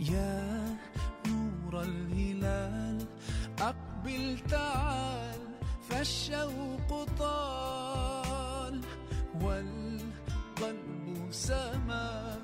[0.00, 0.76] يا
[1.26, 3.06] نور الهلال
[3.58, 5.40] أقبل تعال
[5.88, 8.80] فالشوق طال.
[9.42, 12.38] والقلب سما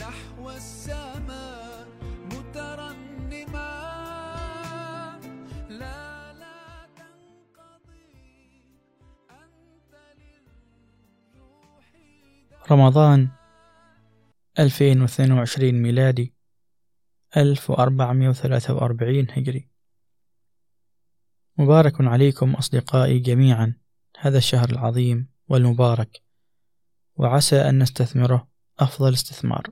[0.00, 1.88] نحو السماء
[2.26, 3.72] مترنما.
[5.70, 8.10] لا لا تنقضي
[9.30, 9.94] أنت
[11.34, 11.84] للروح
[12.70, 13.28] رمضان
[14.58, 16.35] 2022 ميلادي.
[17.36, 19.68] 1443 هجري.
[21.58, 23.74] مبارك عليكم أصدقائي جميعا.
[24.18, 26.22] هذا الشهر العظيم والمبارك.
[27.16, 28.48] وعسى أن نستثمره
[28.78, 29.70] أفضل استثمار.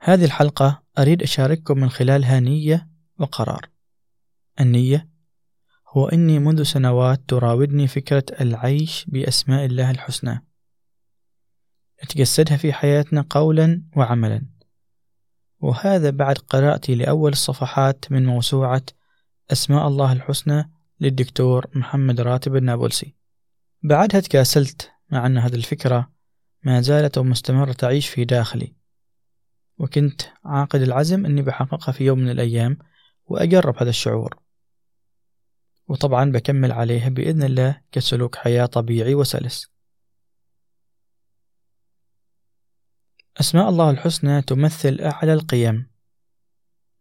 [0.00, 3.70] هذه الحلقة أريد أشارككم من خلالها نية وقرار.
[4.60, 5.08] النية
[5.88, 10.46] هو أني منذ سنوات تراودني فكرة العيش بأسماء الله الحسنى.
[12.04, 14.59] نتجسدها في حياتنا قولا وعملا.
[15.60, 18.82] وهذا بعد قراءتي لأول الصفحات من موسوعة
[19.52, 23.14] أسماء الله الحسنى للدكتور محمد راتب النابلسي.
[23.82, 26.12] بعدها تكاسلت مع أن هذه الفكرة
[26.62, 28.74] ما زالت ومستمرة تعيش في داخلي.
[29.78, 32.78] وكنت عاقد العزم أني بحققها في يوم من الأيام
[33.26, 34.38] وأجرب هذا الشعور.
[35.88, 39.70] وطبعا بكمل عليها بإذن الله كسلوك حياة طبيعي وسلس.
[43.36, 45.90] أسماء الله الحسنى تمثل أعلى القيم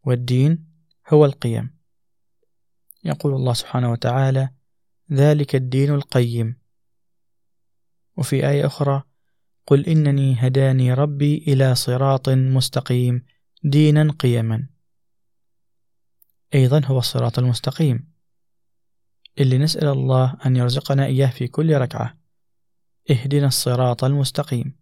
[0.06, 0.70] والدين
[1.10, 1.80] هو القيم.
[3.04, 4.50] يقول الله سبحانه وتعالى
[5.12, 6.60] ذلك الدين القيم
[8.18, 9.04] وفي آية أخرى
[9.68, 13.26] قل إنني هداني ربي إلى صراط مستقيم
[13.64, 14.68] دينا قيما
[16.54, 18.14] أيضا هو الصراط المستقيم.
[19.40, 22.18] اللي نسأل الله أن يرزقنا إياه في كل ركعة
[23.12, 24.80] اهدنا الصراط المستقيم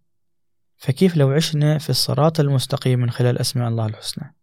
[0.78, 4.36] فكيف لو عشنا في الصراط المستقيم من خلال أسماء الله الحسنى؟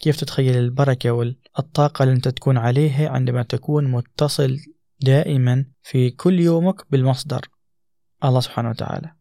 [0.00, 4.58] كيف تتخيل البركة والطاقة اللي أنت تكون عليها عندما تكون متصل
[5.00, 7.48] دائما في كل يومك بالمصدر
[8.24, 9.14] الله سبحانه وتعالى؟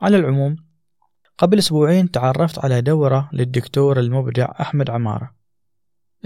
[0.00, 0.56] على العموم
[1.38, 5.34] قبل أسبوعين تعرفت على دورة للدكتور المبدع أحمد عمارة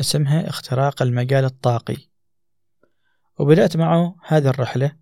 [0.01, 1.97] اسمها اختراق المجال الطاقي
[3.39, 4.97] وبدأت معه هذه الرحلة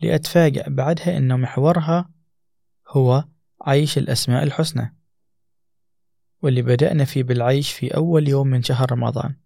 [0.00, 2.10] لأتفاجأ بعدها أن محورها
[2.88, 3.24] هو
[3.62, 4.96] عيش الأسماء الحسنى
[6.42, 9.36] واللي بدأنا فيه بالعيش في أول يوم من شهر رمضان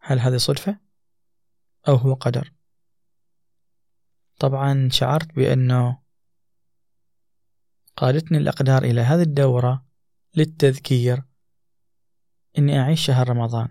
[0.00, 0.78] هل هذه صدفة؟
[1.88, 2.52] أو هو قدر؟
[4.38, 5.98] طبعا شعرت بأنه
[7.96, 9.86] قادتني الأقدار إلى هذه الدورة
[10.34, 11.22] للتذكير
[12.58, 13.68] إني أعيش شهر رمضان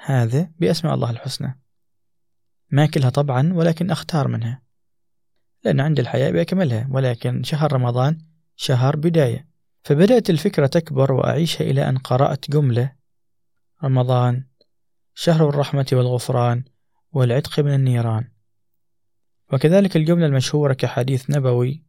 [0.00, 1.60] هذا بأسماء الله الحسنى
[2.70, 4.62] ما كلها طبعا ولكن أختار منها
[5.64, 8.18] لأن عندي الحياة بأكملها ولكن شهر رمضان
[8.56, 9.48] شهر بداية.
[9.84, 12.92] فبدأت الفكرة تكبر وأعيشها إلى أن قرأت جملة
[13.84, 14.46] رمضان
[15.14, 16.64] شهر الرحمة والغفران
[17.12, 18.28] والعتق من النيران.
[19.52, 21.84] وكذلك الجملة المشهورة كحديث نبوي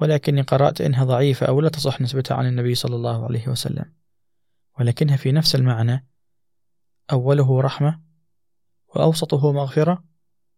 [0.00, 3.94] ولكني قرأت إنها ضعيفة أو لا تصح نسبتها عن النبي صلى الله عليه وسلم.
[4.80, 6.08] ولكنها في نفس المعنى
[7.12, 8.00] أوله رحمة
[8.88, 10.04] وأوسطه مغفرة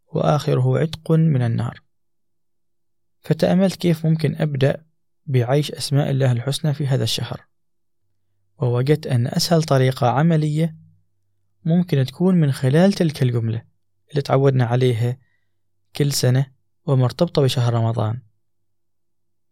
[0.06, 1.89] وآخره عتق من النار.
[3.22, 4.86] فتأملت كيف ممكن أبدأ
[5.26, 7.46] بعيش أسماء الله الحسنى في هذا الشهر.
[8.58, 10.76] ووجدت أن أسهل طريقة عملية
[11.64, 13.64] ممكن تكون من خلال تلك الجملة
[14.10, 15.18] اللي تعودنا عليها
[15.96, 16.46] كل سنة
[16.86, 18.22] ومرتبطة بشهر رمضان.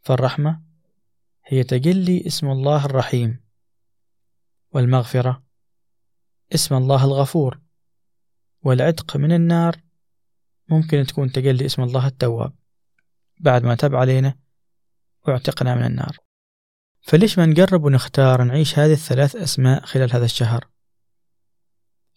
[0.00, 0.62] فالرحمة
[1.46, 3.40] هي تجلي اسم الله الرحيم.
[4.70, 5.42] والمغفرة
[6.54, 7.60] اسم الله الغفور.
[8.62, 9.76] والعتق من النار
[10.68, 12.57] ممكن تكون تجلي اسم الله التواب.
[13.40, 14.34] بعد ما تاب علينا
[15.26, 16.16] واعتقنا من النار.
[17.00, 20.68] فليش ما نقرب ونختار نعيش هذه الثلاث أسماء خلال هذا الشهر؟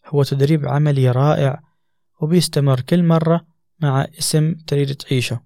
[0.05, 1.61] هو تدريب عملي رائع
[2.21, 3.47] وبيستمر كل مرة
[3.79, 5.41] مع اسم تريد تعيشه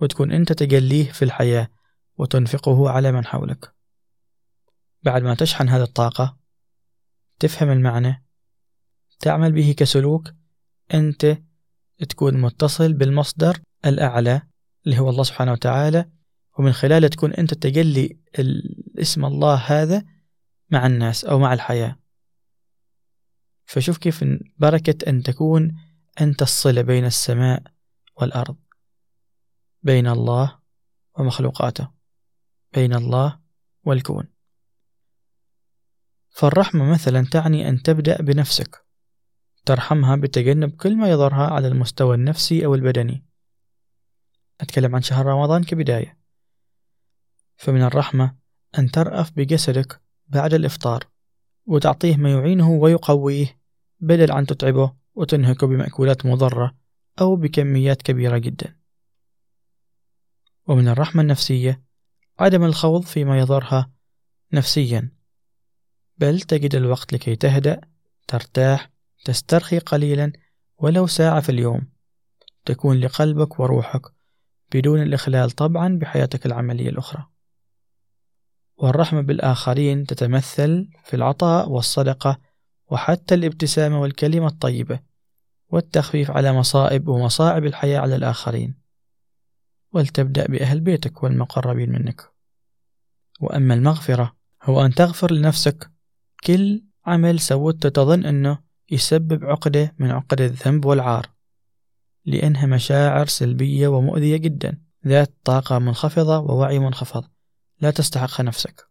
[0.00, 1.68] وتكون أنت تجليه في الحياة
[2.16, 3.74] وتنفقه على من حولك.
[5.02, 6.36] بعد ما تشحن هذه الطاقة
[7.38, 8.24] تفهم المعنى
[9.20, 10.32] تعمل به كسلوك
[10.94, 11.38] أنت
[12.08, 14.42] تكون متصل بالمصدر الأعلى
[14.86, 16.10] اللي هو الله سبحانه وتعالى
[16.58, 18.18] ومن خلاله تكون أنت تجلي
[18.98, 20.04] اسم الله هذا
[20.70, 21.98] مع الناس أو مع الحياة.
[23.64, 24.24] فشوف كيف
[24.58, 25.76] بركة أن تكون
[26.20, 27.62] أنت الصلة بين السماء
[28.16, 28.56] والأرض
[29.82, 30.58] بين الله
[31.18, 31.88] ومخلوقاته
[32.74, 33.40] بين الله
[33.84, 34.28] والكون.
[36.30, 38.86] فالرحمة مثلا تعني أن تبدأ بنفسك
[39.64, 43.31] ترحمها بتجنب كل ما يضرها على المستوى النفسي أو البدني.
[44.60, 46.18] أتكلم عن شهر رمضان كبداية.
[47.56, 48.36] فمن الرحمة
[48.78, 51.04] أن ترأف بجسدك بعد الإفطار
[51.66, 53.60] وتعطيه ما يعينه ويقويه
[54.00, 56.76] بدل عن تتعبه وتنهكه بمأكولات مضرة
[57.20, 58.76] أو بكميات كبيرة جدا.
[60.66, 61.82] ومن الرحمة النفسية
[62.38, 63.92] عدم الخوض فيما يضرها
[64.52, 65.12] نفسيا
[66.18, 67.80] بل تجد الوقت لكي تهدأ
[68.28, 68.90] ترتاح
[69.24, 70.32] تسترخي قليلا
[70.78, 71.88] ولو ساعة في اليوم
[72.64, 74.02] تكون لقلبك وروحك
[74.74, 77.26] بدون الإخلال طبعا بحياتك العملية الأخرى.
[78.76, 82.38] والرحمة بالآخرين تتمثل في العطاء والصدقة
[82.90, 85.00] وحتى الابتسامة والكلمة الطيبة
[85.68, 88.74] والتخفيف على مصائب ومصاعب الحياة على الآخرين.
[89.92, 92.32] ولتبدأ بأهل بيتك والمقربين منك.
[93.40, 95.90] وأما المغفرة هو أن تغفر لنفسك.
[96.44, 98.58] كل عمل سوته تظن أنه
[98.90, 101.30] يسبب عقدة من عقد الذنب والعار.
[102.24, 104.82] لأنها مشاعر سلبية ومؤذية جدا.
[105.06, 107.24] ذات طاقة منخفضة ووعي منخفض.
[107.80, 108.88] لا تستحقها نفسك.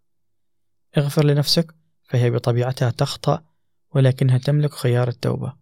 [0.98, 3.44] اغفر لنفسك فهي بطبيعتها تخطأ
[3.95, 5.54] ولكنها تملك خيار التوبة.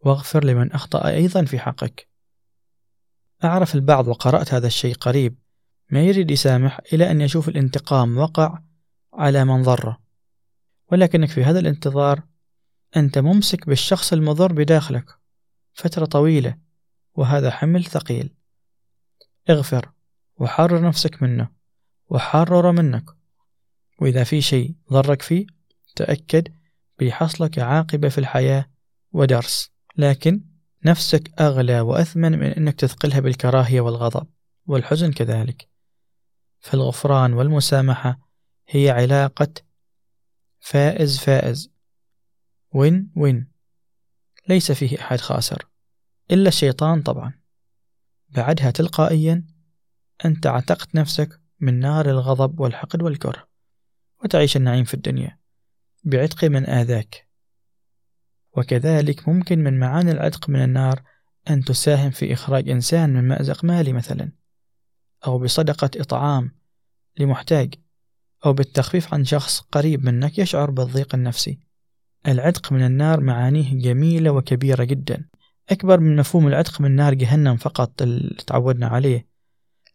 [0.00, 2.08] واغفر لمن أخطأ أيضا في حقك.
[3.44, 5.38] أعرف البعض وقرأت هذا الشيء قريب.
[5.90, 8.58] ما يريد يسامح إلى أن يشوف الانتقام وقع
[9.14, 9.98] على من ضره
[10.92, 12.22] ولكنك في هذا الانتظار
[12.96, 15.25] أنت ممسك بالشخص المضر بداخلك.
[15.76, 16.58] فترة طويلة
[17.14, 18.34] وهذا حمل ثقيل.
[19.50, 19.92] اغفر
[20.36, 21.48] وحرر نفسك منه
[22.08, 23.04] وحرر منك.
[24.00, 25.46] وإذا في شيء ضرك فيه
[25.96, 26.48] تأكد
[26.98, 28.70] بيحصلك عاقبة في الحياة
[29.12, 29.70] ودرس.
[29.96, 30.44] لكن
[30.84, 34.26] نفسك أغلى وأثمن من أنك تثقلها بالكراهية والغضب.
[34.66, 35.68] والحزن كذلك.
[36.60, 38.18] فالغفران والمسامحة
[38.68, 39.54] هي علاقة
[40.60, 41.70] فائز فائز.
[42.74, 43.55] وين وين؟
[44.48, 45.68] ليس فيه أحد خاسر
[46.30, 47.32] إلا الشيطان طبعا.
[48.28, 49.46] بعدها تلقائيا
[50.24, 53.48] أنت عتقت نفسك من نار الغضب والحقد والكره
[54.24, 55.38] وتعيش النعيم في الدنيا
[56.04, 57.28] بعتق من آذاك.
[58.56, 61.02] وكذلك ممكن من معاني العتق من النار
[61.50, 64.32] أن تساهم في إخراج إنسان من مأزق مالي مثلا
[65.26, 66.58] أو بصدقة إطعام
[67.18, 67.74] لمحتاج
[68.46, 71.65] أو بالتخفيف عن شخص قريب منك يشعر بالضيق النفسي.
[72.28, 75.24] العتق من النار معانيه جميلة وكبيرة جدا.
[75.70, 79.26] أكبر من مفهوم العتق من نار جهنم فقط اللي تعودنا عليه.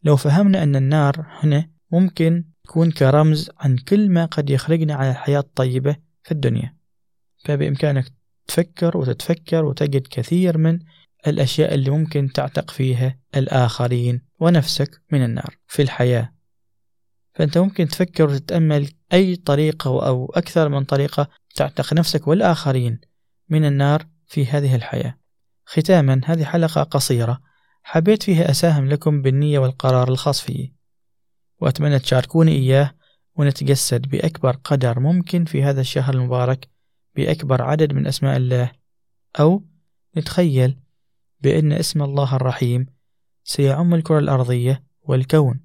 [0.03, 5.39] لو فهمنا أن النار هنا ممكن تكون كرمز عن كل ما قد يخرجنا على الحياة
[5.39, 6.75] الطيبة في الدنيا.
[7.45, 8.05] فبإمكانك
[8.47, 10.79] تفكر وتتفكر وتجد كثير من
[11.27, 16.33] الأشياء اللي ممكن تعتق فيها الآخرين ونفسك من النار في الحياة.
[17.33, 23.01] فأنت ممكن تفكر وتتأمل أي طريقة أو أكثر من طريقة تعتق نفسك والآخرين
[23.49, 25.17] من النار في هذه الحياة.
[25.65, 27.41] ختاما هذه حلقة قصيرة.
[27.83, 30.73] حبيت فيها أساهم لكم بالنية والقرار الخاص فيي.
[31.59, 32.91] وأتمنى تشاركوني إياه
[33.35, 36.69] ونتجسد بأكبر قدر ممكن في هذا الشهر المبارك
[37.15, 38.71] بأكبر عدد من أسماء الله.
[39.39, 39.63] أو
[40.17, 40.77] نتخيل
[41.41, 42.85] بأن اسم الله الرحيم
[43.43, 45.59] سيعم الكرة الأرضية والكون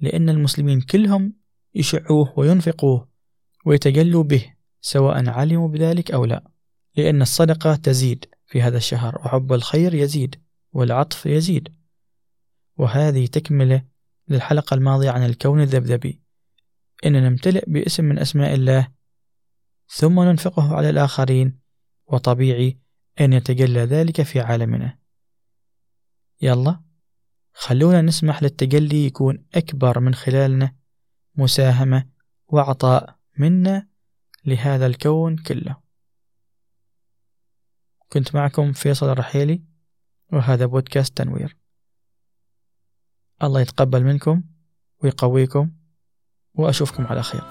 [0.00, 1.32] لأن المسلمين كلهم
[1.74, 3.08] يشعوه وينفقوه
[3.66, 4.54] ويتجلوا به.
[4.84, 6.50] سواء علموا بذلك أو لا
[6.96, 10.42] لأن الصدقة تزيد في هذا الشهر وحب الخير يزيد
[10.72, 11.74] والعطف يزيد.
[12.76, 13.84] وهذه تكملة
[14.28, 16.22] للحلقة الماضية عن الكون الذبذبي.
[17.06, 18.88] إن نمتلئ باسم من أسماء الله
[19.88, 21.60] ثم ننفقه على الآخرين
[22.06, 22.78] وطبيعي
[23.20, 24.98] أن يتجلى ذلك في عالمنا.
[26.42, 26.80] يلا
[27.52, 30.76] خلونا نسمح للتجلي يكون أكبر من خلالنا
[31.34, 32.08] مساهمة
[32.46, 33.93] وعطاء منا
[34.46, 35.76] لهذا الكون كله.
[38.12, 39.64] كنت معكم فيصل الرحيلي
[40.32, 41.56] وهذا بودكاست تنوير.
[43.42, 44.42] الله يتقبل منكم
[45.02, 45.70] ويقويكم
[46.54, 47.42] وأشوفكم على خير.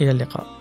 [0.00, 0.57] إلى اللقاء.